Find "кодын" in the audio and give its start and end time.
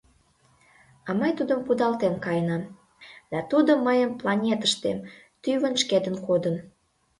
6.27-6.55